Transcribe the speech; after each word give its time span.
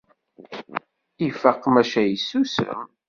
Ifaq 1.27 1.61
maca 1.73 2.01
yessusem. 2.09 2.79